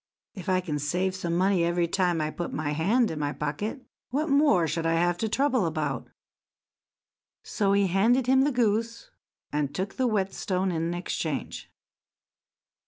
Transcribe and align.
If 0.33 0.49
I 0.49 0.61
can 0.61 0.79
have 0.79 1.13
some 1.15 1.35
money 1.35 1.63
every 1.63 1.87
time 1.87 2.21
I 2.21 2.31
put 2.31 2.51
my 2.51 2.71
hand 2.71 3.11
in 3.11 3.19
my 3.19 3.31
pocket, 3.33 3.85
what 4.09 4.29
more 4.29 4.67
should 4.67 4.87
I 4.87 4.95
have 4.95 5.15
to 5.19 5.29
trouble 5.29 5.67
about?" 5.67 6.09
So 7.43 7.73
he 7.73 7.85
handed 7.85 8.25
him 8.25 8.41
the 8.41 8.51
goose, 8.51 9.11
and 9.51 9.75
took 9.75 9.97
the 9.97 10.07
whetstone 10.07 10.71
in 10.71 10.95
exchange. 10.95 11.71